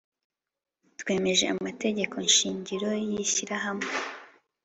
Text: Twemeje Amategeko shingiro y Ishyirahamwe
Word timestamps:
Twemeje 0.99 1.45
Amategeko 1.55 2.15
shingiro 2.35 2.89
y 3.09 3.13
Ishyirahamwe 3.23 3.91